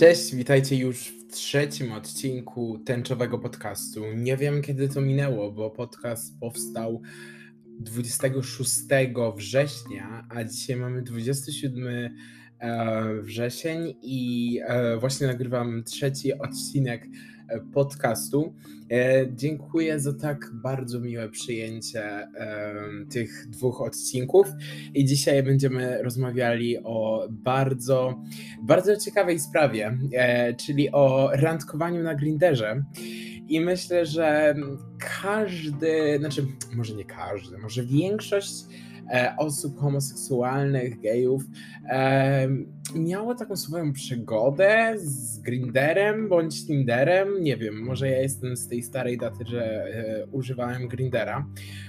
Cześć, 0.00 0.34
witajcie 0.34 0.76
już 0.76 0.98
w 0.98 1.32
trzecim 1.32 1.92
odcinku 1.92 2.78
tęczowego 2.78 3.38
podcastu. 3.38 4.04
Nie 4.14 4.36
wiem 4.36 4.62
kiedy 4.62 4.88
to 4.88 5.00
minęło, 5.00 5.52
bo 5.52 5.70
podcast 5.70 6.40
powstał 6.40 7.02
26 7.80 8.70
września, 9.36 10.26
a 10.30 10.44
dzisiaj 10.44 10.76
mamy 10.76 11.02
27 11.02 11.88
e, 11.88 12.10
wrzesień 13.22 13.94
i 14.02 14.60
e, 14.66 14.96
właśnie 14.96 15.26
nagrywam 15.26 15.82
trzeci 15.84 16.38
odcinek 16.38 17.06
E, 17.50 17.60
podcastu. 17.60 18.54
E, 18.90 19.26
dziękuję 19.34 20.00
za 20.00 20.12
tak 20.12 20.50
bardzo 20.54 21.00
miłe 21.00 21.28
przyjęcie 21.28 22.28
tych 23.12 23.46
dwóch 23.48 23.80
odcinków 23.80 24.46
i 24.94 25.04
dzisiaj 25.04 25.42
będziemy 25.42 26.02
rozmawiali 26.02 26.78
o 26.84 27.28
bardzo, 27.30 28.22
bardzo 28.62 28.96
ciekawej 28.96 29.40
sprawie, 29.40 29.98
e, 30.12 30.54
czyli 30.54 30.92
o 30.92 31.30
randkowaniu 31.32 32.02
na 32.02 32.14
Grinderze. 32.14 32.84
I 33.48 33.60
myślę, 33.60 34.06
że 34.06 34.54
każdy, 35.22 36.18
znaczy 36.18 36.46
może 36.76 36.94
nie 36.94 37.04
każdy, 37.04 37.58
może 37.58 37.84
większość 37.84 38.54
E, 38.64 38.89
osób 39.38 39.78
homoseksualnych, 39.78 41.00
gejów, 41.00 41.44
e, 41.88 42.48
miało 42.94 43.34
taką 43.34 43.56
swoją 43.56 43.92
przygodę 43.92 44.94
z 44.96 45.38
Grinderem 45.38 46.28
bądź 46.28 46.66
Tinderem. 46.66 47.42
Nie 47.42 47.56
wiem, 47.56 47.82
może 47.84 48.08
ja 48.08 48.20
jestem 48.20 48.56
z 48.56 48.68
tej 48.68 48.82
starej 48.82 49.18
daty, 49.18 49.44
że 49.46 49.64
e, 49.64 50.26
używałem 50.26 50.88
Grindera, 50.88 51.46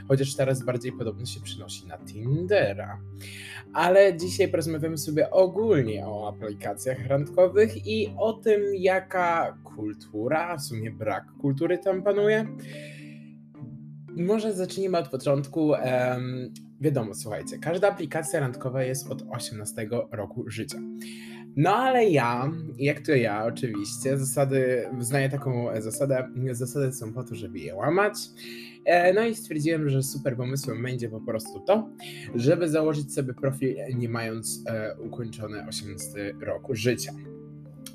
chociaż 0.07 0.35
teraz 0.35 0.63
bardziej 0.63 0.91
podobno 0.91 1.25
się 1.25 1.41
przynosi 1.41 1.87
na 1.87 1.97
Tindera. 1.97 2.99
Ale 3.73 4.17
dzisiaj 4.17 4.47
porozmawiamy 4.47 4.97
sobie 4.97 5.31
ogólnie 5.31 6.07
o 6.07 6.29
aplikacjach 6.29 7.07
randkowych 7.07 7.87
i 7.87 8.13
o 8.17 8.33
tym, 8.33 8.61
jaka 8.75 9.57
kultura, 9.63 10.57
w 10.57 10.61
sumie 10.61 10.91
brak 10.91 11.25
kultury 11.41 11.77
tam 11.77 12.03
panuje. 12.03 12.47
Może 14.17 14.53
zacznijmy 14.53 14.97
od 14.97 15.09
początku. 15.09 15.73
Wiadomo, 16.81 17.15
słuchajcie, 17.15 17.57
każda 17.57 17.87
aplikacja 17.87 18.39
randkowa 18.39 18.83
jest 18.83 19.11
od 19.11 19.23
18 19.29 19.89
roku 20.11 20.43
życia. 20.47 20.77
No 21.55 21.75
ale 21.75 22.09
ja, 22.09 22.51
jak 22.77 23.05
to 23.05 23.11
ja 23.11 23.45
oczywiście, 23.45 24.17
zasady, 24.17 24.89
wyznaję 24.97 25.29
taką 25.29 25.67
zasadę, 25.81 26.29
zasady 26.51 26.93
są 26.93 27.13
po 27.13 27.23
to, 27.23 27.35
żeby 27.35 27.59
je 27.59 27.75
łamać. 27.75 28.13
E, 28.85 29.13
no 29.13 29.25
i 29.25 29.35
stwierdziłem, 29.35 29.89
że 29.89 30.03
super 30.03 30.37
pomysłem 30.37 30.83
będzie 30.83 31.09
po 31.09 31.21
prostu 31.21 31.59
to, 31.59 31.89
żeby 32.35 32.69
założyć 32.69 33.13
sobie 33.13 33.33
profil 33.33 33.75
nie 33.95 34.09
mając 34.09 34.63
e, 34.67 34.95
ukończone 34.99 35.67
18 35.67 36.33
roku 36.41 36.75
życia. 36.75 37.11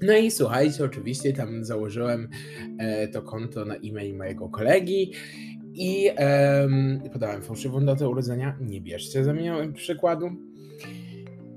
No 0.02 0.16
i 0.16 0.30
słuchajcie, 0.30 0.84
oczywiście 0.84 1.32
tam 1.32 1.64
założyłem 1.64 2.28
e, 2.78 3.08
to 3.08 3.22
konto 3.22 3.64
na 3.64 3.74
e-mail 3.74 4.16
mojego 4.16 4.48
kolegi 4.48 5.12
i 5.76 6.10
podałem 7.12 7.42
fałszywą 7.42 7.84
datę 7.84 8.08
urodzenia. 8.08 8.58
Nie 8.60 8.80
bierzcie 8.80 9.24
ze 9.24 9.34
mnie 9.34 9.54
przykładu. 9.74 10.30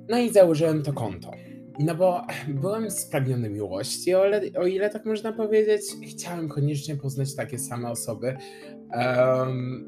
No 0.09 0.19
i 0.19 0.29
założyłem 0.29 0.83
to 0.83 0.93
konto. 0.93 1.31
No 1.79 1.95
bo 1.95 2.21
byłem 2.47 2.91
spragniony 2.91 3.49
miłości, 3.49 4.15
o 4.15 4.27
ile, 4.27 4.41
o 4.57 4.67
ile 4.67 4.89
tak 4.89 5.05
można 5.05 5.33
powiedzieć. 5.33 5.81
Chciałem 6.11 6.49
koniecznie 6.49 6.95
poznać 6.95 7.35
takie 7.35 7.59
same 7.59 7.89
osoby, 7.89 8.37
um, 8.93 9.85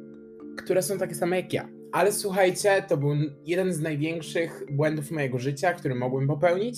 które 0.58 0.82
są 0.82 0.98
takie 0.98 1.16
same 1.16 1.36
jak 1.36 1.54
ja. 1.54 1.81
Ale 1.92 2.12
słuchajcie, 2.12 2.86
to 2.88 2.98
był 2.98 3.16
jeden 3.46 3.74
z 3.74 3.80
największych 3.80 4.64
błędów 4.72 5.12
mojego 5.12 5.40
życia, 5.40 5.74
który 5.74 5.96
mogłem 5.96 6.28
popełnić, 6.28 6.78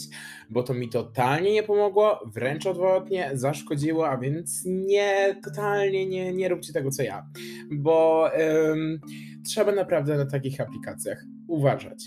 bo 0.50 0.64
to 0.64 0.74
mi 0.74 0.90
totalnie 0.90 1.52
nie 1.52 1.64
pomogło, 1.64 2.20
wręcz 2.34 2.66
odwrotnie, 2.66 3.32
zaszkodziło, 3.34 4.10
a 4.10 4.18
więc 4.18 4.64
nie, 4.66 5.36
totalnie 5.44 6.06
nie, 6.06 6.34
nie 6.34 6.50
róbcie 6.50 6.74
tego 6.74 6.92
co 6.92 7.04
ja, 7.04 7.28
bo 7.72 8.30
ym, 8.72 9.00
trzeba 9.46 9.72
naprawdę 9.72 10.18
na 10.18 10.26
takich 10.26 10.62
aplikacjach 10.62 11.24
uważać. 11.48 12.04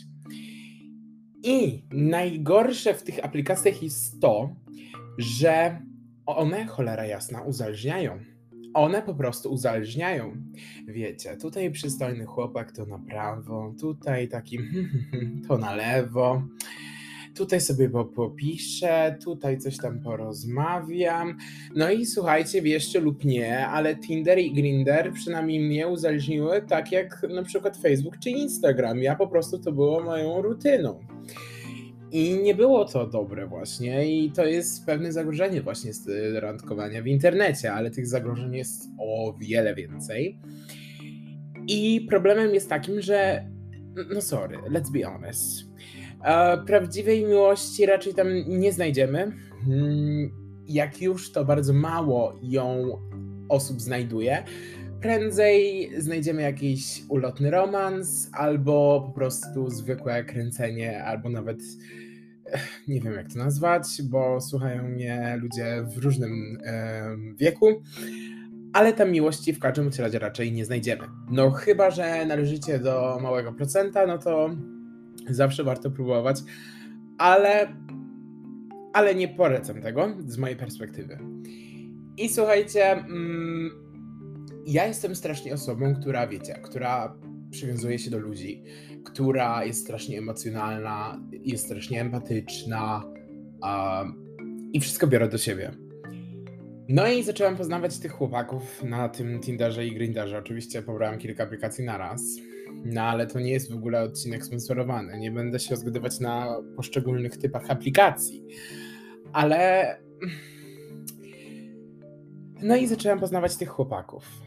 I 1.42 1.84
najgorsze 1.90 2.94
w 2.94 3.02
tych 3.02 3.24
aplikacjach 3.24 3.82
jest 3.82 4.20
to, 4.20 4.56
że 5.18 5.82
one, 6.26 6.66
cholera 6.66 7.06
jasna, 7.06 7.42
uzależniają 7.42 8.35
one 8.76 9.02
po 9.02 9.14
prostu 9.14 9.52
uzależniają. 9.52 10.36
Wiecie, 10.86 11.36
tutaj 11.36 11.70
przystojny 11.70 12.24
chłopak 12.24 12.72
to 12.72 12.86
na 12.86 12.98
prawo, 12.98 13.74
tutaj 13.80 14.28
taki 14.28 14.58
to 15.48 15.58
na 15.58 15.74
lewo. 15.74 16.42
Tutaj 17.34 17.60
sobie 17.60 17.90
popiszę, 18.14 19.18
tutaj 19.24 19.58
coś 19.58 19.76
tam 19.76 20.00
porozmawiam. 20.00 21.36
No 21.74 21.90
i 21.90 22.06
słuchajcie, 22.06 22.62
wierzcie 22.62 23.00
lub 23.00 23.24
nie, 23.24 23.66
ale 23.66 23.96
Tinder 23.96 24.38
i 24.38 24.52
Grinder 24.52 25.12
przynajmniej 25.12 25.60
mnie 25.60 25.88
uzależniły 25.88 26.62
tak 26.62 26.92
jak 26.92 27.26
na 27.34 27.42
przykład 27.42 27.76
Facebook 27.76 28.18
czy 28.18 28.30
Instagram. 28.30 29.02
Ja 29.02 29.16
po 29.16 29.28
prostu 29.28 29.58
to 29.58 29.72
było 29.72 30.02
moją 30.02 30.42
rutyną. 30.42 31.15
I 32.12 32.38
nie 32.42 32.54
było 32.54 32.84
to 32.84 33.06
dobre 33.06 33.46
właśnie 33.46 34.18
i 34.20 34.32
to 34.32 34.46
jest 34.46 34.86
pewne 34.86 35.12
zagrożenie 35.12 35.62
właśnie 35.62 35.92
z 35.92 36.08
randkowania 36.42 37.02
w 37.02 37.06
internecie, 37.06 37.72
ale 37.72 37.90
tych 37.90 38.06
zagrożeń 38.06 38.54
jest 38.54 38.88
o 38.98 39.34
wiele 39.40 39.74
więcej. 39.74 40.38
I 41.68 42.06
problemem 42.10 42.54
jest 42.54 42.68
takim, 42.68 43.00
że 43.00 43.48
no 44.14 44.20
sorry, 44.20 44.56
let's 44.56 44.92
be 44.92 45.02
honest. 45.02 45.66
Prawdziwej 46.66 47.24
miłości 47.24 47.86
raczej 47.86 48.14
tam 48.14 48.28
nie 48.46 48.72
znajdziemy. 48.72 49.32
Hmm, 49.64 50.30
jak 50.68 51.02
już, 51.02 51.32
to 51.32 51.44
bardzo 51.44 51.72
mało 51.72 52.38
ją 52.42 52.98
osób 53.48 53.80
znajduje. 53.80 54.44
Prędzej 55.00 55.90
znajdziemy 55.98 56.42
jakiś 56.42 57.02
ulotny 57.08 57.50
romans, 57.50 58.30
albo 58.32 59.04
po 59.06 59.12
prostu 59.12 59.70
zwykłe 59.70 60.24
kręcenie, 60.24 61.04
albo 61.04 61.28
nawet 61.28 61.62
nie 62.88 63.00
wiem 63.00 63.12
jak 63.12 63.32
to 63.32 63.38
nazwać, 63.38 63.84
bo 64.02 64.40
słuchają 64.40 64.82
mnie 64.82 65.38
ludzie 65.40 65.84
w 65.94 65.98
różnym 65.98 66.58
wieku, 67.36 67.66
ale 68.72 68.92
tam 68.92 69.10
miłości 69.10 69.52
w 69.52 69.58
każdym 69.58 69.90
razie 69.98 70.18
raczej 70.18 70.52
nie 70.52 70.64
znajdziemy. 70.64 71.02
No 71.30 71.50
chyba, 71.50 71.90
że 71.90 72.26
należycie 72.26 72.78
do 72.78 73.18
małego 73.22 73.52
procenta, 73.52 74.06
no 74.06 74.18
to 74.18 74.50
zawsze 75.30 75.64
warto 75.64 75.90
próbować, 75.90 76.42
ale, 77.18 77.76
ale 78.92 79.14
nie 79.14 79.28
polecam 79.28 79.82
tego 79.82 80.08
z 80.26 80.38
mojej 80.38 80.56
perspektywy. 80.56 81.18
I 82.18 82.28
słuchajcie, 82.28 82.92
mm, 82.92 83.85
ja 84.66 84.86
jestem 84.86 85.16
strasznie 85.16 85.54
osobą, 85.54 85.94
która 85.94 86.26
wiecie, 86.26 86.54
która 86.62 87.16
przywiązuje 87.50 87.98
się 87.98 88.10
do 88.10 88.18
ludzi, 88.18 88.62
która 89.04 89.64
jest 89.64 89.80
strasznie 89.80 90.18
emocjonalna, 90.18 91.20
jest 91.32 91.64
strasznie 91.64 92.00
empatyczna 92.00 93.04
i 94.72 94.80
wszystko 94.80 95.06
biorę 95.06 95.28
do 95.28 95.38
siebie. 95.38 95.70
No 96.88 97.08
i 97.08 97.22
zacząłem 97.22 97.56
poznawać 97.56 97.98
tych 97.98 98.12
chłopaków 98.12 98.82
na 98.82 99.08
tym 99.08 99.40
Tinderze 99.40 99.86
i 99.86 99.94
Grinderze. 99.94 100.38
Oczywiście 100.38 100.82
pobrałem 100.82 101.18
kilka 101.18 101.44
aplikacji 101.44 101.84
na 101.84 101.98
raz, 101.98 102.22
no 102.84 103.02
ale 103.02 103.26
to 103.26 103.40
nie 103.40 103.52
jest 103.52 103.72
w 103.72 103.76
ogóle 103.76 104.02
odcinek 104.02 104.44
sponsorowany. 104.44 105.18
Nie 105.18 105.30
będę 105.30 105.58
się 105.58 105.70
rozgadywać 105.70 106.20
na 106.20 106.56
poszczególnych 106.76 107.36
typach 107.36 107.70
aplikacji. 107.70 108.44
Ale... 109.32 109.86
No 112.62 112.76
i 112.76 112.86
zacząłem 112.86 113.20
poznawać 113.20 113.56
tych 113.56 113.68
chłopaków. 113.68 114.45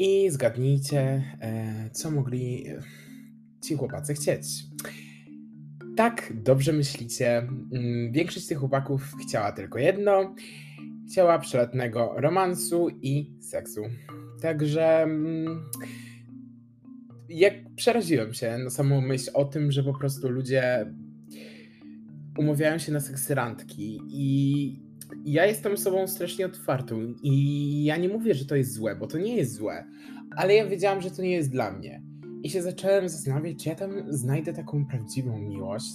I 0.00 0.30
zgadnijcie, 0.30 1.24
e, 1.40 1.90
co 1.92 2.10
mogli 2.10 2.64
ci 3.64 3.74
chłopacy 3.74 4.14
chcieć. 4.14 4.44
Tak, 5.96 6.32
dobrze 6.34 6.72
myślicie. 6.72 7.38
Mm, 7.38 8.12
większość 8.12 8.46
tych 8.46 8.58
chłopaków 8.58 9.14
chciała 9.22 9.52
tylko 9.52 9.78
jedno. 9.78 10.34
Chciała 11.10 11.38
przelotnego 11.38 12.14
romansu 12.16 12.88
i 13.02 13.32
seksu. 13.40 13.82
Także 14.42 15.02
mm, 15.02 15.64
jak 17.28 17.54
przeraziłem 17.76 18.34
się 18.34 18.58
na 18.58 18.70
samą 18.70 19.00
myśl 19.00 19.30
o 19.34 19.44
tym, 19.44 19.72
że 19.72 19.82
po 19.82 19.98
prostu 19.98 20.28
ludzie 20.28 20.94
umawiają 22.38 22.78
się 22.78 22.92
na 22.92 23.00
seksy 23.00 23.34
randki 23.34 24.00
i 24.08 24.87
ja 25.24 25.46
jestem 25.46 25.72
osobą 25.72 26.06
strasznie 26.06 26.46
otwartą 26.46 27.14
i 27.22 27.84
ja 27.84 27.96
nie 27.96 28.08
mówię, 28.08 28.34
że 28.34 28.44
to 28.44 28.56
jest 28.56 28.72
złe, 28.72 28.96
bo 28.96 29.06
to 29.06 29.18
nie 29.18 29.36
jest 29.36 29.54
złe, 29.54 29.84
ale 30.36 30.54
ja 30.54 30.66
wiedziałam, 30.66 31.00
że 31.00 31.10
to 31.10 31.22
nie 31.22 31.30
jest 31.30 31.50
dla 31.50 31.70
mnie. 31.70 32.02
I 32.42 32.50
się 32.50 32.62
zacząłem 32.62 33.08
zastanawiać, 33.08 33.62
czy 33.62 33.68
ja 33.68 33.74
tam 33.74 33.90
znajdę 34.08 34.52
taką 34.52 34.86
prawdziwą 34.86 35.38
miłość. 35.38 35.92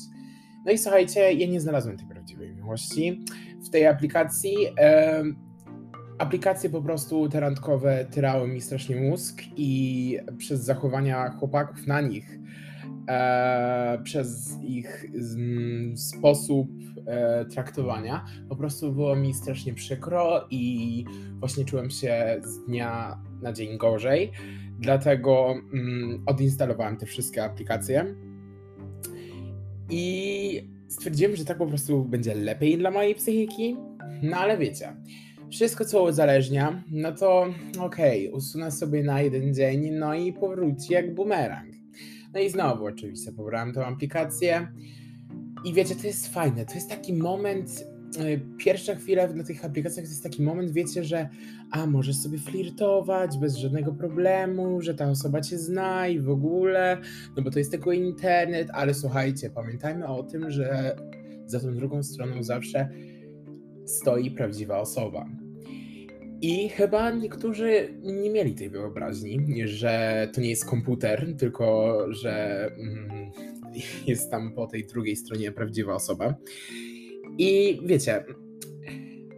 No 0.65 0.71
i 0.71 0.77
słuchajcie, 0.77 1.33
ja 1.33 1.47
nie 1.47 1.61
znalazłem 1.61 1.97
tej 1.97 2.07
prawdziwej 2.07 2.55
miłości 2.55 3.25
w 3.65 3.69
tej 3.69 3.87
aplikacji. 3.87 4.55
E, 4.79 5.23
aplikacje 6.17 6.69
po 6.69 6.81
prostu 6.81 7.29
te 7.29 7.39
randkowe 7.39 8.05
tyrały 8.11 8.47
mi 8.47 8.61
strasznie 8.61 8.95
mózg 8.95 9.41
i 9.57 10.17
przez 10.37 10.63
zachowania 10.63 11.29
chłopaków 11.29 11.87
na 11.87 12.01
nich 12.01 12.39
przez 14.03 14.57
ich 14.61 15.05
z, 15.13 15.35
m, 15.35 15.97
sposób 15.97 16.69
e, 17.07 17.45
traktowania. 17.45 18.25
Po 18.49 18.55
prostu 18.55 18.93
było 18.93 19.15
mi 19.15 19.33
strasznie 19.33 19.73
przykro 19.73 20.47
i 20.49 21.05
właśnie 21.39 21.65
czułem 21.65 21.89
się 21.89 22.41
z 22.43 22.65
dnia 22.65 23.21
na 23.41 23.53
dzień 23.53 23.77
gorzej. 23.77 24.31
Dlatego 24.79 25.55
mm, 25.73 26.23
odinstalowałem 26.25 26.97
te 26.97 27.05
wszystkie 27.05 27.43
aplikacje. 27.43 28.15
I 29.89 30.69
stwierdziłem, 30.87 31.35
że 31.35 31.45
tak 31.45 31.57
po 31.57 31.67
prostu 31.67 32.05
będzie 32.05 32.35
lepiej 32.35 32.77
dla 32.77 32.91
mojej 32.91 33.15
psychiki. 33.15 33.77
No 34.23 34.37
ale 34.37 34.57
wiecie, 34.57 34.95
wszystko 35.51 35.85
co 35.85 36.03
uzależnia, 36.03 36.83
no 36.91 37.11
to 37.11 37.45
okej, 37.79 38.27
okay, 38.27 38.37
usunę 38.37 38.71
sobie 38.71 39.03
na 39.03 39.21
jeden 39.21 39.53
dzień, 39.53 39.91
no 39.91 40.13
i 40.13 40.33
powróci 40.33 40.93
jak 40.93 41.15
bumerang. 41.15 41.82
No 42.33 42.39
i 42.39 42.49
znowu 42.49 42.85
oczywiście 42.85 43.31
pobrałem 43.31 43.73
tą 43.73 43.85
aplikację. 43.85 44.67
I 45.65 45.73
wiecie, 45.73 45.95
to 45.95 46.07
jest 46.07 46.33
fajne. 46.33 46.65
To 46.65 46.73
jest 46.73 46.89
taki 46.89 47.13
moment, 47.13 47.85
y, 48.17 48.41
pierwsza 48.57 48.95
chwila 48.95 49.27
na 49.27 49.43
tych 49.43 49.65
aplikacjach 49.65 50.05
to 50.05 50.11
jest 50.11 50.23
taki 50.23 50.43
moment, 50.43 50.71
wiecie, 50.71 51.03
że 51.03 51.29
a 51.71 51.87
możesz 51.87 52.15
sobie 52.15 52.37
flirtować 52.37 53.37
bez 53.37 53.55
żadnego 53.55 53.93
problemu, 53.93 54.81
że 54.81 54.93
ta 54.93 55.09
osoba 55.09 55.41
cię 55.41 55.57
zna 55.57 56.07
i 56.07 56.19
w 56.19 56.29
ogóle, 56.29 56.97
no 57.37 57.43
bo 57.43 57.51
to 57.51 57.59
jest 57.59 57.71
tylko 57.71 57.91
internet, 57.91 58.67
ale 58.73 58.93
słuchajcie, 58.93 59.49
pamiętajmy 59.49 60.07
o 60.07 60.23
tym, 60.23 60.51
że 60.51 60.95
za 61.45 61.59
tą 61.59 61.75
drugą 61.75 62.03
stroną 62.03 62.43
zawsze 62.43 62.89
stoi 63.85 64.31
prawdziwa 64.31 64.79
osoba. 64.79 65.42
I 66.43 66.69
chyba 66.69 67.11
niektórzy 67.11 67.93
nie 68.01 68.29
mieli 68.29 68.55
tej 68.55 68.69
wyobraźni, 68.69 69.67
że 69.67 70.27
to 70.33 70.41
nie 70.41 70.49
jest 70.49 70.65
komputer, 70.65 71.35
tylko 71.37 71.97
że 72.09 72.65
mm, 72.77 73.31
jest 74.07 74.31
tam 74.31 74.53
po 74.53 74.67
tej 74.67 74.87
drugiej 74.87 75.15
stronie 75.15 75.51
prawdziwa 75.51 75.93
osoba. 75.95 76.35
I 77.37 77.79
wiecie, 77.85 78.25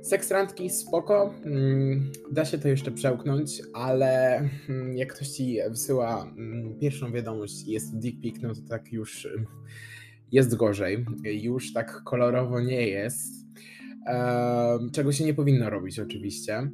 seks 0.02 0.31
randki 0.31 0.69
spoko, 0.69 1.34
mm, 1.46 2.12
da 2.31 2.46
się 2.46 2.57
to 2.57 2.68
jeszcze 2.68 2.92
przełknąć, 2.92 3.62
ale 3.74 4.38
mm, 4.69 4.98
jak 4.98 5.13
ktoś 5.13 5.28
ci 5.28 5.57
wysyła 5.69 6.34
pierwszą 6.81 7.12
wiadomość 7.12 7.68
i 7.68 7.72
jest 7.72 8.00
dick 8.00 8.22
pic, 8.22 8.36
no 8.42 8.56
to 8.56 8.62
tak 8.69 8.92
już 8.92 9.28
jest 10.31 10.56
gorzej, 10.56 11.06
już 11.24 11.74
tak 11.74 12.04
kolorowo 12.04 12.62
nie 12.62 12.88
jest, 12.88 13.46
czego 14.94 15.12
się 15.12 15.25
nie 15.25 15.34
powinno 15.34 15.69
robić 15.69 16.00
oczywiście 16.00 16.72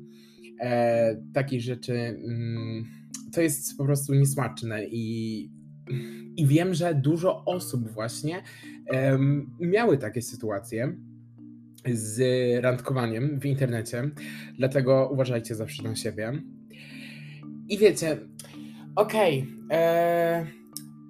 e, 0.61 1.15
takich 1.33 1.61
rzeczy, 1.61 1.93
mm, 1.93 2.85
to 3.33 3.41
jest 3.41 3.77
po 3.77 3.85
prostu 3.85 4.13
niesmaczne 4.13 4.85
i, 4.85 5.49
i 6.37 6.47
wiem, 6.47 6.73
że 6.73 6.95
dużo 6.95 7.45
osób 7.45 7.89
właśnie 7.89 8.43
miały 9.59 9.97
takie 9.97 10.21
sytuacje 10.21 10.95
z 11.93 12.19
randkowaniem 12.63 13.39
w 13.39 13.45
internecie, 13.45 14.09
dlatego 14.57 15.09
uważajcie 15.13 15.55
zawsze 15.55 15.83
na 15.83 15.95
siebie. 15.95 16.41
I 17.69 17.77
wiecie, 17.77 18.17
okej, 18.95 19.47
okay, 19.65 19.77
e, 19.77 20.47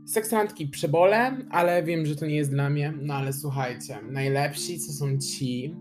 seks 0.08 0.32
randki 0.32 0.68
przebole, 0.68 1.38
ale 1.50 1.84
wiem, 1.84 2.06
że 2.06 2.16
to 2.16 2.26
nie 2.26 2.36
jest 2.36 2.52
dla 2.52 2.70
mnie, 2.70 2.94
no 3.02 3.14
ale 3.14 3.34
słuchajcie, 3.34 3.98
najlepsi 4.12 4.80
co 4.80 4.94
są 4.94 5.18
ci, 5.18 5.76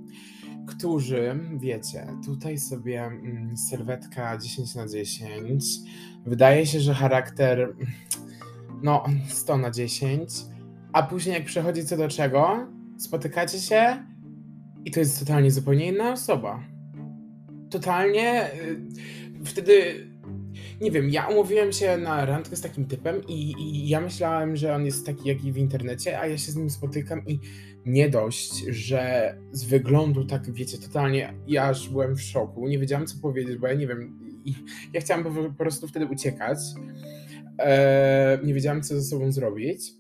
którzy, 0.71 1.39
wiecie, 1.57 2.07
tutaj 2.25 2.59
sobie 2.59 3.05
mm, 3.05 3.57
sylwetka 3.57 4.39
10 4.39 4.75
na 4.75 4.89
10, 4.89 5.65
wydaje 6.27 6.67
się, 6.67 6.81
że 6.81 6.95
charakter 6.95 7.75
no 8.83 9.05
100 9.29 9.59
na 9.59 9.71
10, 9.71 10.31
a 10.93 11.03
później 11.03 11.35
jak 11.35 11.45
przechodzi 11.45 11.85
co 11.85 11.97
do 11.97 12.09
czego, 12.09 12.67
spotykacie 12.99 13.59
się 13.59 14.07
i 14.85 14.91
to 14.91 15.01
jest 15.01 15.19
totalnie 15.19 15.51
zupełnie 15.51 15.87
inna 15.87 16.13
osoba. 16.13 16.65
Totalnie 17.71 18.53
y, 18.55 18.81
wtedy 19.45 20.07
nie 20.81 20.91
wiem, 20.91 21.11
ja 21.11 21.29
umówiłem 21.29 21.73
się 21.73 21.97
na 21.97 22.25
randkę 22.25 22.57
z 22.57 22.61
takim 22.61 22.87
typem 22.87 23.23
i, 23.29 23.55
i, 23.59 23.89
ja 23.89 24.01
myślałem, 24.01 24.57
że 24.57 24.75
on 24.75 24.85
jest 24.85 25.07
taki 25.07 25.29
jak 25.29 25.45
i 25.45 25.53
w 25.53 25.57
internecie, 25.57 26.21
a 26.21 26.27
ja 26.27 26.39
się 26.39 26.53
z 26.53 26.57
nim 26.57 26.71
spotykam 26.71 27.27
i 27.27 27.41
nie 27.87 28.09
dość, 28.09 28.65
że 28.69 29.35
z 29.53 29.65
wyglądu 29.65 30.25
tak, 30.25 30.53
wiecie, 30.53 30.79
totalnie, 30.79 31.35
ja 31.47 31.65
aż 31.65 31.89
byłem 31.89 32.17
w 32.17 32.23
szoku, 32.23 32.69
nie 32.69 32.79
wiedziałem 32.79 33.07
co 33.07 33.21
powiedzieć, 33.23 33.57
bo 33.57 33.67
ja 33.67 33.75
nie 33.75 33.87
wiem, 33.87 34.19
ja 34.93 35.01
chciałem 35.01 35.25
po, 35.25 35.53
prostu 35.59 35.89
wtedy 35.89 36.07
uciekać, 36.07 36.59
eee, 37.59 38.47
nie 38.47 38.55
wiedziałem 38.55 38.83
co 38.83 38.95
ze 38.95 39.03
sobą 39.03 39.33
zrobić, 39.33 39.93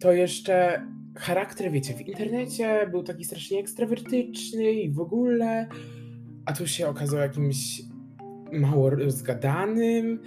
to 0.00 0.12
jeszcze 0.12 0.86
charakter, 1.16 1.70
wiecie, 1.70 1.94
w 1.94 2.00
internecie 2.00 2.88
był 2.90 3.02
taki 3.02 3.24
strasznie 3.24 3.58
ekstrawertyczny 3.58 4.72
i 4.72 4.90
w 4.90 5.00
ogóle, 5.00 5.68
a 6.46 6.52
tu 6.52 6.66
się 6.66 6.88
okazał 6.88 7.20
jakimś 7.20 7.82
mało 8.54 8.90
zgadanym, 9.06 10.18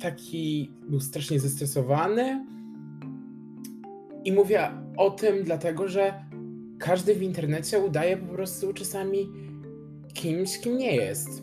taki 0.00 0.72
był 0.88 1.00
strasznie 1.00 1.40
zestresowany. 1.40 2.44
I 4.24 4.32
mówię 4.32 4.70
o 4.96 5.10
tym 5.10 5.44
dlatego, 5.44 5.88
że 5.88 6.14
każdy 6.78 7.14
w 7.14 7.22
internecie 7.22 7.78
udaje 7.78 8.16
po 8.16 8.34
prostu 8.34 8.72
czasami 8.72 9.28
kimś, 10.14 10.58
kim 10.58 10.78
nie 10.78 10.96
jest. 10.96 11.42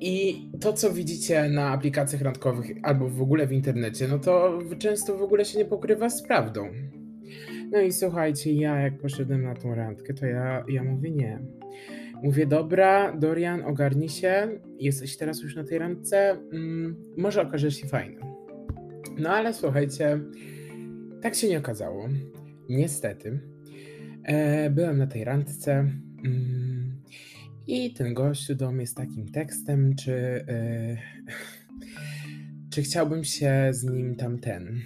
I 0.00 0.48
to, 0.60 0.72
co 0.72 0.92
widzicie 0.92 1.48
na 1.48 1.70
aplikacjach 1.70 2.22
randkowych 2.22 2.70
albo 2.82 3.08
w 3.08 3.22
ogóle 3.22 3.46
w 3.46 3.52
internecie, 3.52 4.08
no 4.08 4.18
to 4.18 4.58
często 4.78 5.18
w 5.18 5.22
ogóle 5.22 5.44
się 5.44 5.58
nie 5.58 5.64
pokrywa 5.64 6.10
z 6.10 6.22
prawdą. 6.22 6.68
No 7.70 7.80
i 7.80 7.92
słuchajcie, 7.92 8.52
ja 8.52 8.80
jak 8.80 8.98
poszedłem 8.98 9.42
na 9.42 9.54
tą 9.54 9.74
randkę, 9.74 10.14
to 10.14 10.26
ja, 10.26 10.64
ja 10.68 10.84
mówię 10.84 11.10
nie. 11.10 11.38
Mówię, 12.22 12.46
dobra, 12.46 13.16
Dorian, 13.16 13.62
ogarnij 13.64 14.08
się, 14.08 14.48
jesteś 14.78 15.16
teraz 15.16 15.42
już 15.42 15.56
na 15.56 15.64
tej 15.64 15.78
randce, 15.78 16.30
mm, 16.30 16.96
może 17.16 17.42
okażesz 17.42 17.76
się 17.76 17.86
fajny. 17.86 18.20
No 19.18 19.30
ale 19.30 19.54
słuchajcie, 19.54 20.20
tak 21.22 21.34
się 21.34 21.48
nie 21.48 21.58
okazało. 21.58 22.08
Niestety. 22.68 23.40
E, 24.24 24.70
byłem 24.70 24.98
na 24.98 25.06
tej 25.06 25.24
randce 25.24 25.72
mm, 25.72 27.02
i 27.66 27.94
ten 27.94 28.14
gościu 28.14 28.54
do 28.54 28.72
mnie 28.72 28.86
z 28.86 28.94
takim 28.94 29.28
tekstem, 29.28 29.94
czy, 29.96 30.14
e, 30.48 30.96
czy 32.70 32.82
chciałbym 32.82 33.24
się 33.24 33.68
z 33.70 33.84
nim 33.84 34.16
tamten. 34.16 34.80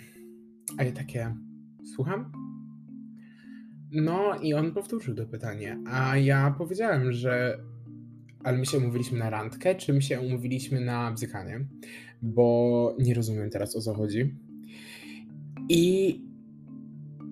A 0.79 0.85
ja 0.85 0.93
takie, 0.93 1.35
słucham? 1.95 2.48
No 3.93 4.35
i 4.43 4.55
on 4.55 4.73
powtórzył 4.73 5.15
to 5.15 5.27
pytanie, 5.27 5.79
a 5.87 6.17
ja 6.17 6.55
powiedziałem, 6.59 7.13
że 7.13 7.59
ale 8.45 8.59
my 8.59 8.67
się 8.67 8.79
umówiliśmy 8.79 9.19
na 9.19 9.31
randkę, 9.31 9.75
czy 9.75 9.93
my 9.93 10.03
się 10.03 10.21
umówiliśmy 10.21 10.81
na 10.81 11.13
bzykanie, 11.13 11.61
bo 12.23 12.97
nie 12.99 13.15
rozumiem 13.15 13.51
teraz 13.51 13.77
o 13.77 13.81
co 13.81 13.95
chodzi. 13.95 14.35
I 15.69 16.21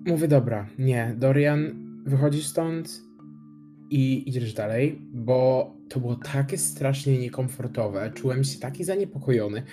mówię, 0.05 0.27
dobra, 0.27 0.69
nie, 0.79 1.15
Dorian, 1.17 1.87
wychodzisz 2.05 2.47
stąd 2.47 3.01
i 3.89 4.29
idziesz 4.29 4.53
dalej, 4.53 5.01
bo 5.13 5.71
to 5.89 5.99
było 5.99 6.15
takie 6.15 6.57
strasznie 6.57 7.19
niekomfortowe, 7.19 8.11
czułem 8.15 8.43
się 8.43 8.59
taki 8.59 8.83
zaniepokojony. 8.83 9.63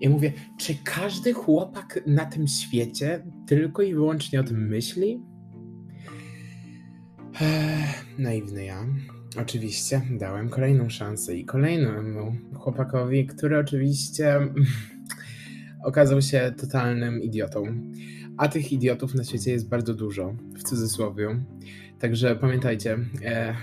I 0.00 0.08
mówię, 0.08 0.32
czy 0.58 0.74
każdy 0.84 1.32
chłopak 1.32 2.00
na 2.06 2.24
tym 2.24 2.46
świecie 2.46 3.26
tylko 3.46 3.82
i 3.82 3.94
wyłącznie 3.94 4.40
o 4.40 4.44
tym 4.44 4.68
myśli? 4.68 5.22
Naiwny 8.18 8.64
ja. 8.64 8.86
Oczywiście 9.40 10.02
dałem 10.10 10.48
kolejną 10.48 10.90
szansę 10.90 11.36
i 11.36 11.44
kolejnemu 11.44 12.36
chłopakowi, 12.54 13.26
który 13.26 13.58
oczywiście 13.58 14.40
okazał 15.84 16.22
się 16.22 16.52
totalnym 16.60 17.22
idiotą. 17.22 17.64
A 18.36 18.48
tych 18.48 18.72
idiotów 18.72 19.14
na 19.14 19.24
świecie 19.24 19.50
jest 19.50 19.68
bardzo 19.68 19.94
dużo, 19.94 20.34
w 20.58 20.62
cudzysłowie. 20.62 21.44
Także 21.98 22.36
pamiętajcie, 22.36 22.98
e, 23.24 23.54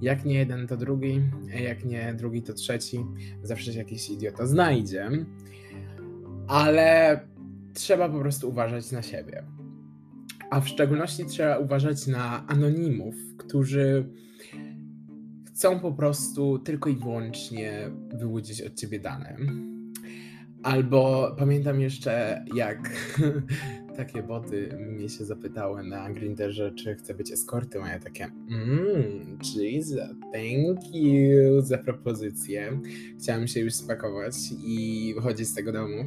jak 0.00 0.24
nie 0.24 0.34
jeden, 0.34 0.66
to 0.66 0.76
drugi, 0.76 1.22
jak 1.62 1.84
nie 1.84 2.14
drugi, 2.14 2.42
to 2.42 2.54
trzeci. 2.54 3.04
Zawsze 3.42 3.72
się 3.72 3.78
jakiś 3.78 4.10
idiota 4.10 4.46
znajdzie. 4.46 5.10
Ale 6.48 7.20
trzeba 7.74 8.08
po 8.08 8.20
prostu 8.20 8.48
uważać 8.48 8.92
na 8.92 9.02
siebie. 9.02 9.42
A 10.50 10.60
w 10.60 10.68
szczególności 10.68 11.26
trzeba 11.26 11.58
uważać 11.58 12.06
na 12.06 12.46
anonimów, 12.46 13.14
którzy 13.36 14.08
chcą 15.46 15.80
po 15.80 15.92
prostu 15.92 16.58
tylko 16.58 16.90
i 16.90 16.96
wyłącznie 16.96 17.90
wyłudzić 18.14 18.62
od 18.62 18.74
ciebie 18.74 19.00
dane. 19.00 19.36
Albo 20.62 21.34
pamiętam 21.38 21.80
jeszcze, 21.80 22.44
jak 22.54 22.90
takie 23.96 24.22
boty 24.22 24.68
mnie 24.78 25.08
się 25.08 25.24
zapytały 25.24 25.82
na 25.82 26.10
Grinderze, 26.10 26.72
czy 26.72 26.94
chcę 26.94 27.14
być 27.14 27.32
eskortą, 27.32 27.84
a 27.84 27.88
ja 27.88 28.00
takie 28.00 28.26
mmm, 28.50 29.38
Jesus, 29.56 30.08
thank 30.32 30.94
you 30.94 31.60
za 31.60 31.78
propozycję. 31.78 32.80
Chciałam 33.18 33.46
się 33.48 33.60
już 33.60 33.74
spakować 33.74 34.34
i 34.64 35.12
wychodzić 35.16 35.48
z 35.48 35.54
tego 35.54 35.72
domu, 35.72 36.04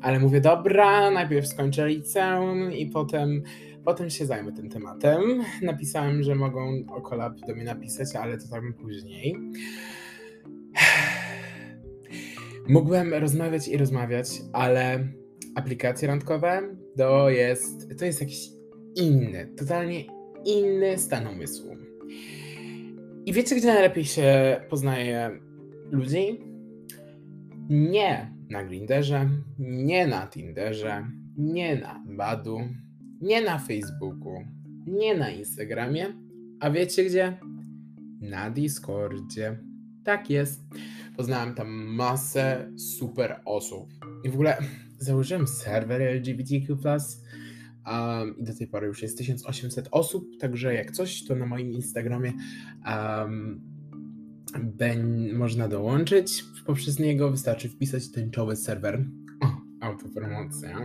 ale 0.00 0.20
mówię, 0.20 0.40
dobra, 0.40 1.10
najpierw 1.10 1.48
skończę 1.48 1.88
liceum 1.88 2.72
i 2.72 2.86
potem 2.86 3.42
Potem 3.84 4.10
się 4.10 4.26
zajmę 4.26 4.52
tym 4.52 4.68
tematem. 4.68 5.20
Napisałem, 5.62 6.22
że 6.22 6.34
mogą 6.34 6.84
o 6.88 7.00
kolab 7.00 7.40
do 7.40 7.54
mnie 7.54 7.64
napisać, 7.64 8.16
ale 8.16 8.38
to 8.38 8.48
tam 8.48 8.72
później. 8.72 9.36
Mógłbym 12.68 13.14
rozmawiać 13.14 13.68
i 13.68 13.76
rozmawiać, 13.76 14.28
ale 14.52 15.08
aplikacje 15.54 16.08
randkowe 16.08 16.62
to 16.96 17.30
jest, 17.30 17.98
to 17.98 18.04
jest 18.04 18.20
jakiś 18.20 18.48
inny, 18.96 19.52
totalnie 19.56 20.04
inny 20.44 20.98
stan 20.98 21.26
umysłu. 21.26 21.76
I 23.26 23.32
wiecie, 23.32 23.56
gdzie 23.56 23.66
najlepiej 23.66 24.04
się 24.04 24.60
poznaje 24.70 25.40
ludzi? 25.90 26.40
Nie 27.70 28.34
na 28.50 28.64
Grinderze, 28.64 29.28
nie 29.58 30.06
na 30.06 30.26
Tinderze, 30.26 31.06
nie 31.36 31.76
na 31.76 32.04
Badu, 32.06 32.60
nie 33.20 33.42
na 33.42 33.58
Facebooku, 33.58 34.44
nie 34.86 35.16
na 35.16 35.30
Instagramie, 35.30 36.06
a 36.60 36.70
wiecie 36.70 37.04
gdzie? 37.04 37.38
Na 38.20 38.50
Discordzie. 38.50 39.58
Tak 40.04 40.30
jest. 40.30 40.60
Poznałem 41.16 41.54
tam 41.54 41.68
masę 41.70 42.72
super 42.76 43.40
osób. 43.44 43.88
I 44.24 44.30
w 44.30 44.34
ogóle 44.34 44.58
założyłem 44.98 45.46
serwer 45.46 46.02
LGBTQ+. 46.02 46.76
Um, 47.86 48.36
I 48.38 48.44
do 48.44 48.54
tej 48.54 48.66
pory 48.66 48.86
już 48.86 49.02
jest 49.02 49.18
1800 49.18 49.88
osób, 49.90 50.38
także 50.38 50.74
jak 50.74 50.90
coś, 50.90 51.24
to 51.24 51.34
na 51.34 51.46
moim 51.46 51.72
Instagramie 51.72 52.32
um, 52.86 53.60
ben, 54.62 55.32
można 55.34 55.68
dołączyć 55.68 56.44
poprzez 56.66 56.98
niego. 56.98 57.30
Wystarczy 57.30 57.68
wpisać 57.68 58.10
tęczowy 58.10 58.56
serwer. 58.56 59.04
Autopromocja. 59.80 60.78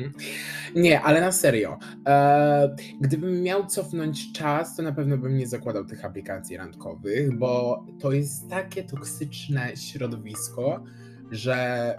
nie, 0.74 1.00
ale 1.00 1.20
na 1.20 1.32
serio. 1.32 1.78
E, 2.06 2.76
gdybym 3.00 3.42
miał 3.42 3.66
cofnąć 3.66 4.32
czas, 4.32 4.76
to 4.76 4.82
na 4.82 4.92
pewno 4.92 5.18
bym 5.18 5.36
nie 5.36 5.46
zakładał 5.46 5.84
tych 5.84 6.04
aplikacji 6.04 6.56
randkowych, 6.56 7.38
bo 7.38 7.84
to 8.00 8.12
jest 8.12 8.50
takie 8.50 8.84
toksyczne 8.84 9.76
środowisko, 9.76 10.84
że 11.30 11.96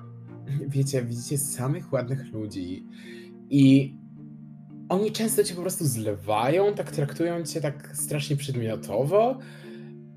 wiecie, 0.68 1.04
widzicie 1.04 1.38
samych 1.38 1.94
ładnych 1.94 2.34
ludzi 2.34 2.86
i 3.50 3.96
oni 4.90 5.12
często 5.12 5.44
cię 5.44 5.56
po 5.56 5.62
prostu 5.62 5.86
zlewają, 5.86 6.74
tak 6.74 6.92
traktują 6.92 7.44
cię 7.44 7.62
tak 7.62 7.92
strasznie 7.94 8.36
przedmiotowo, 8.36 9.40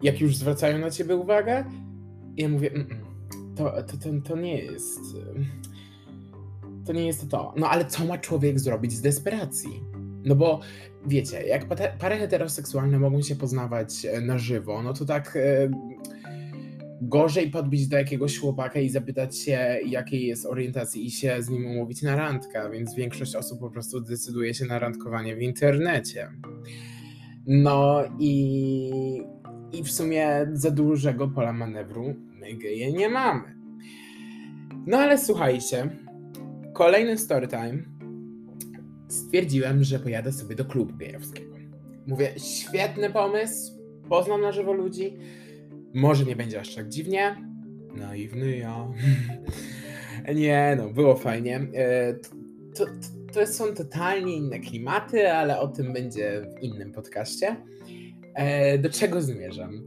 jak 0.02 0.20
już 0.20 0.37
zwracają 0.37 0.78
na 0.78 0.90
ciebie 0.90 1.16
uwagę. 1.16 1.64
I 2.37 2.42
ja 2.42 2.49
mówię, 2.49 2.73
mm, 2.73 2.87
to, 3.56 3.82
to, 3.82 3.96
to, 3.96 4.08
to 4.25 4.37
nie 4.37 4.58
jest. 4.58 5.00
To 6.87 6.93
nie 6.93 7.07
jest 7.07 7.31
to. 7.31 7.55
No 7.57 7.69
ale 7.71 7.85
co 7.85 8.05
ma 8.05 8.19
człowiek 8.19 8.61
zrobić 8.61 8.93
z 8.93 9.00
desperacji? 9.00 9.83
No 10.25 10.35
bo 10.35 10.61
wiecie, 11.07 11.43
jak 11.43 11.66
pary 11.99 12.16
heteroseksualne 12.16 12.99
mogą 12.99 13.23
się 13.23 13.37
poznawać 13.37 14.07
e, 14.07 14.21
na 14.21 14.38
żywo, 14.38 14.83
no 14.83 14.93
to 14.93 15.05
tak. 15.05 15.37
E, 15.37 15.71
gorzej 17.00 17.50
podbić 17.50 17.88
do 17.88 17.97
jakiegoś 17.97 18.38
chłopaka 18.38 18.81
i 18.81 18.88
zapytać 18.88 19.38
się, 19.38 19.78
jakiej 19.87 20.26
jest 20.26 20.47
orientacji 20.47 21.07
i 21.07 21.11
się 21.11 21.43
z 21.43 21.49
nim 21.49 21.66
umówić 21.66 22.02
na 22.02 22.16
randkę, 22.16 22.71
więc 22.73 22.95
większość 22.95 23.35
osób 23.35 23.61
po 23.61 23.71
prostu 23.71 24.00
decyduje 24.00 24.55
się 24.55 24.64
na 24.64 24.78
randkowanie 24.78 25.37
w 25.37 25.43
internecie. 25.43 26.31
No 27.47 28.02
i, 28.19 29.23
i 29.73 29.83
w 29.83 29.93
sumie 29.93 30.47
za 30.52 30.71
dużego 30.71 31.28
pola 31.28 31.52
manewru 31.52 32.14
my 32.40 32.55
geje 32.55 32.93
nie 32.93 33.09
mamy. 33.09 33.57
No 34.87 34.99
ale 34.99 35.19
słuchajcie, 35.19 35.90
kolejny 36.76 37.18
storytime. 37.18 37.78
Stwierdziłem, 39.09 39.85
że 39.85 39.99
pojadę 39.99 40.33
sobie 40.33 40.56
do 40.56 40.64
klubu 40.64 40.97
gejowskiego. 40.97 41.56
Mówię, 42.06 42.35
świetny 42.37 43.11
pomysł, 43.11 43.73
poznam 44.09 44.40
na 44.40 44.52
żywo 44.52 44.73
ludzi, 44.73 45.16
może 45.95 46.25
nie 46.25 46.37
będzie 46.37 46.61
aż 46.61 46.75
tak 46.75 46.88
dziwnie. 46.88 47.37
Naiwny 47.95 48.56
ja. 48.56 48.88
nie, 50.35 50.76
no, 50.78 50.88
było 50.88 51.16
fajnie. 51.16 51.66
E, 51.75 52.14
to, 52.14 52.85
to, 52.85 52.92
to, 53.33 53.47
są 53.47 53.75
totalnie 53.75 54.37
inne 54.37 54.61
klimaty, 54.61 55.33
ale 55.33 55.61
o 55.61 55.68
tym 55.68 55.92
będzie 55.92 56.42
w 56.56 56.62
innym 56.62 56.92
podcaście. 56.92 57.56
E, 58.35 58.78
do 58.78 58.90
czego 58.90 59.23
zmierzam? 59.23 59.87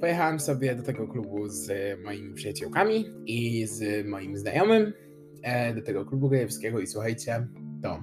Pojechałem 0.00 0.40
sobie 0.40 0.74
do 0.74 0.82
tego 0.82 1.08
klubu 1.08 1.48
z 1.48 1.70
moimi 2.04 2.34
przyjaciółkami 2.34 3.04
i 3.26 3.66
z 3.66 4.06
moim 4.06 4.36
znajomym 4.36 4.92
e, 5.42 5.74
do 5.74 5.82
tego 5.82 6.04
klubu 6.04 6.28
gejowskiego 6.28 6.80
i 6.80 6.86
słuchajcie, 6.86 7.46
to 7.82 8.02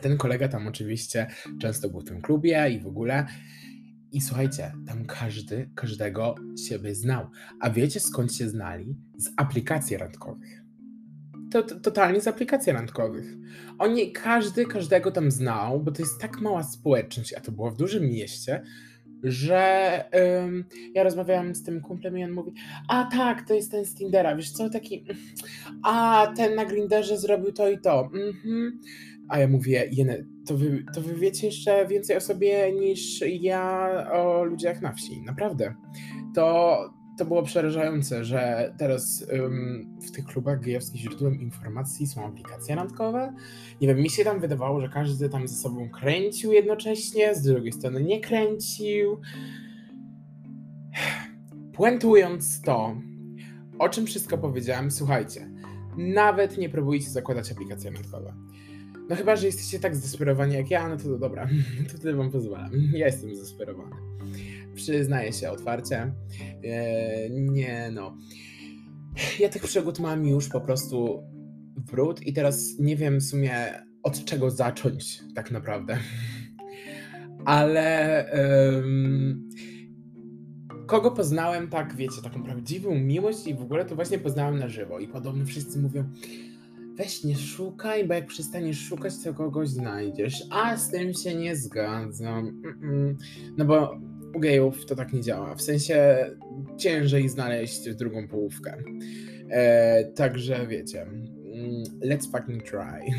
ten 0.00 0.16
kolega 0.16 0.48
tam 0.48 0.66
oczywiście 0.66 1.26
często 1.60 1.88
był 1.88 2.00
w 2.00 2.04
tym 2.04 2.20
klubie 2.20 2.70
i 2.70 2.80
w 2.80 2.86
ogóle 2.86 3.26
i 4.12 4.20
słuchajcie, 4.20 4.72
tam 4.86 5.04
każdy 5.04 5.70
każdego 5.74 6.34
siebie 6.68 6.94
znał. 6.94 7.26
A 7.60 7.70
wiecie 7.70 8.00
skąd 8.00 8.34
się 8.34 8.48
znali? 8.48 8.96
Z 9.16 9.30
aplikacji 9.36 9.96
randkowych. 9.96 10.62
To, 11.50 11.62
to, 11.62 11.80
totalnie 11.80 12.20
z 12.20 12.28
aplikacji 12.28 12.72
randkowych. 12.72 13.36
Oni, 13.78 14.12
każdy 14.12 14.66
każdego 14.66 15.10
tam 15.10 15.30
znał, 15.30 15.80
bo 15.80 15.92
to 15.92 16.02
jest 16.02 16.20
tak 16.20 16.40
mała 16.40 16.62
społeczność, 16.62 17.34
a 17.34 17.40
to 17.40 17.52
było 17.52 17.70
w 17.70 17.76
dużym 17.76 18.02
mieście, 18.02 18.62
że 19.22 20.04
ym, 20.44 20.64
ja 20.94 21.02
rozmawiałam 21.02 21.54
z 21.54 21.62
tym 21.62 21.80
kumplem 21.80 22.18
i 22.18 22.24
on 22.24 22.32
mówi, 22.32 22.52
a 22.88 23.04
tak, 23.04 23.48
to 23.48 23.54
jest 23.54 23.70
ten 23.70 23.84
z 23.84 23.94
Tindera, 23.94 24.36
wiesz 24.36 24.50
co, 24.50 24.70
taki, 24.70 25.04
a 25.82 26.26
ten 26.36 26.54
na 26.54 26.64
Grinderze 26.64 27.18
zrobił 27.18 27.52
to 27.52 27.70
i 27.70 27.78
to. 27.78 28.00
Mhm. 28.04 28.80
A 29.28 29.38
ja 29.38 29.48
mówię, 29.48 29.90
to 30.46 30.56
wy, 30.56 30.84
to 30.94 31.00
wy 31.00 31.14
wiecie 31.14 31.46
jeszcze 31.46 31.86
więcej 31.86 32.16
o 32.16 32.20
sobie 32.20 32.72
niż 32.72 33.24
ja 33.40 33.88
o 34.12 34.44
ludziach 34.44 34.82
na 34.82 34.92
wsi. 34.92 35.22
Naprawdę. 35.26 35.74
To, 36.34 36.76
to 37.18 37.24
było 37.24 37.42
przerażające, 37.42 38.24
że 38.24 38.72
teraz 38.78 39.26
um, 39.32 39.98
w 40.02 40.10
tych 40.10 40.24
klubach 40.24 40.60
gejowskich 40.60 41.00
źródłem 41.00 41.40
informacji 41.40 42.06
są 42.06 42.26
aplikacje 42.26 42.74
randkowe. 42.74 43.34
Nie 43.80 43.88
wiem, 43.88 43.98
mi 43.98 44.10
się 44.10 44.24
tam 44.24 44.40
wydawało, 44.40 44.80
że 44.80 44.88
każdy 44.88 45.28
tam 45.28 45.48
ze 45.48 45.54
sobą 45.54 45.90
kręcił 45.90 46.52
jednocześnie, 46.52 47.34
z 47.34 47.42
drugiej 47.42 47.72
strony 47.72 48.02
nie 48.02 48.20
kręcił. 48.20 49.20
Puentując 51.76 52.62
to, 52.62 52.96
o 53.78 53.88
czym 53.88 54.06
wszystko 54.06 54.38
powiedziałem, 54.38 54.90
słuchajcie, 54.90 55.51
nawet 55.96 56.58
nie 56.58 56.68
próbujcie 56.68 57.10
zakładać 57.10 57.52
aplikacji 57.52 57.90
randkowe. 57.90 58.34
No 59.08 59.16
chyba, 59.16 59.36
że 59.36 59.46
jesteście 59.46 59.80
tak 59.80 59.96
zdesperowani 59.96 60.54
jak 60.54 60.70
ja, 60.70 60.88
no 60.88 60.96
to, 60.96 61.18
dobra, 61.18 61.48
to 61.92 61.98
wtedy 61.98 62.14
wam 62.14 62.30
pozwalam. 62.30 62.70
Ja 62.94 63.06
jestem 63.06 63.34
zdesperowany. 63.34 63.96
Przyznaję 64.74 65.32
się 65.32 65.50
otwarcie. 65.50 66.12
Eee, 66.64 67.30
nie 67.30 67.90
no. 67.94 68.16
Ja 69.38 69.48
tych 69.48 69.62
przygód 69.62 70.00
mam 70.00 70.26
już 70.26 70.48
po 70.48 70.60
prostu 70.60 71.22
w 71.76 72.22
i 72.26 72.32
teraz 72.32 72.78
nie 72.78 72.96
wiem 72.96 73.20
w 73.20 73.24
sumie 73.24 73.82
od 74.02 74.24
czego 74.24 74.50
zacząć 74.50 75.20
tak 75.34 75.50
naprawdę. 75.50 75.98
Ale 77.44 78.26
um, 78.74 79.48
kogo 80.92 81.10
poznałem 81.10 81.68
tak, 81.68 81.96
wiecie, 81.96 82.22
taką 82.22 82.42
prawdziwą 82.42 82.94
miłość 82.94 83.46
i 83.46 83.54
w 83.54 83.62
ogóle 83.62 83.84
to 83.84 83.94
właśnie 83.94 84.18
poznałem 84.18 84.58
na 84.58 84.68
żywo 84.68 84.98
i 84.98 85.08
podobno 85.08 85.44
wszyscy 85.46 85.78
mówią 85.78 86.04
weź 86.94 87.24
nie 87.24 87.36
szukaj, 87.36 88.04
bo 88.04 88.14
jak 88.14 88.26
przestaniesz 88.26 88.78
szukać, 88.78 89.12
to 89.24 89.34
kogoś 89.34 89.68
znajdziesz. 89.68 90.42
A 90.50 90.76
z 90.76 90.90
tym 90.90 91.14
się 91.14 91.34
nie 91.34 91.56
zgadzam. 91.56 92.62
No 93.56 93.64
bo 93.64 93.98
u 94.34 94.40
gejów 94.40 94.86
to 94.86 94.96
tak 94.96 95.12
nie 95.12 95.20
działa. 95.20 95.54
W 95.54 95.62
sensie 95.62 96.26
ciężej 96.76 97.28
znaleźć 97.28 97.94
drugą 97.94 98.28
połówkę. 98.28 98.76
E, 99.50 100.04
także 100.04 100.66
wiecie, 100.66 101.02
mm, 101.02 101.84
let's 102.00 102.30
fucking 102.30 102.62
try. 102.62 103.14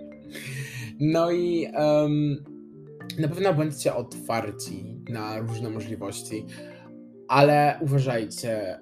no 1.14 1.30
i 1.30 1.66
um, 1.78 2.44
na 3.18 3.28
pewno 3.28 3.54
bądźcie 3.54 3.94
otwarci 3.94 5.00
na 5.08 5.38
różne 5.38 5.70
możliwości, 5.70 6.46
ale 7.30 7.78
uważajcie, 7.80 8.80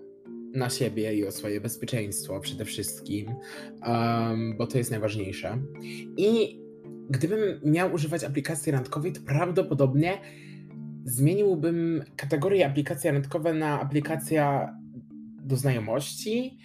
na 0.55 0.71
siebie 0.71 1.15
i 1.15 1.27
o 1.27 1.33
swoje 1.33 1.61
bezpieczeństwo 1.61 2.41
przede 2.41 2.65
wszystkim, 2.65 3.35
um, 3.87 4.57
bo 4.57 4.67
to 4.67 4.79
jest 4.79 4.91
najważniejsze. 4.91 5.59
I 6.17 6.61
gdybym 7.11 7.61
miał 7.65 7.95
używać 7.95 8.25
aplikacji 8.25 8.73
randkowej, 8.73 9.13
to 9.13 9.21
prawdopodobnie 9.21 10.19
zmieniłbym 11.05 12.05
kategorię 12.17 12.67
aplikacja 12.67 13.13
randkowe 13.13 13.55
na 13.55 13.81
aplikacja 13.81 14.75
do 15.43 15.57
znajomości, 15.57 16.59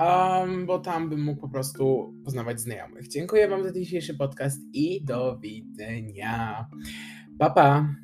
um, 0.00 0.66
bo 0.66 0.78
tam 0.78 1.08
bym 1.08 1.24
mógł 1.24 1.40
po 1.40 1.48
prostu 1.48 2.14
poznawać 2.24 2.60
znajomych. 2.60 3.08
Dziękuję 3.08 3.48
Wam 3.48 3.62
za 3.62 3.72
dzisiejszy 3.72 4.14
podcast 4.14 4.60
i 4.72 5.04
do 5.04 5.38
widzenia. 5.38 6.66
Pa, 7.38 7.50
pa! 7.50 7.94